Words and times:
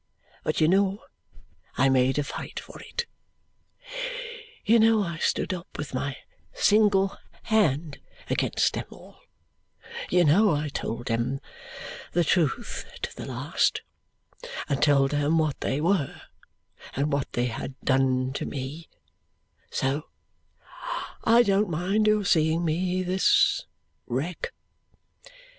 But 0.43 0.59
you 0.59 0.67
know 0.67 1.03
I 1.77 1.87
made 1.87 2.17
a 2.17 2.23
fight 2.23 2.59
for 2.59 2.79
it, 2.81 3.05
you 4.65 4.79
know 4.79 5.03
I 5.03 5.19
stood 5.19 5.53
up 5.53 5.67
with 5.77 5.93
my 5.93 6.17
single 6.53 7.15
hand 7.43 7.99
against 8.27 8.73
them 8.73 8.85
all, 8.89 9.19
you 10.09 10.23
know 10.25 10.55
I 10.55 10.69
told 10.69 11.05
them 11.05 11.39
the 12.13 12.23
truth 12.23 12.83
to 13.03 13.15
the 13.15 13.27
last, 13.27 13.83
and 14.67 14.81
told 14.81 15.11
them 15.11 15.37
what 15.37 15.59
they 15.61 15.79
were, 15.79 16.19
and 16.95 17.13
what 17.13 17.33
they 17.33 17.45
had 17.45 17.79
done 17.81 18.33
to 18.33 18.45
me; 18.47 18.89
so 19.69 20.05
I 21.25 21.43
don't 21.43 21.69
mind 21.69 22.07
your 22.07 22.25
seeing 22.25 22.65
me, 22.65 23.03
this 23.03 23.67
wreck." 24.07 24.51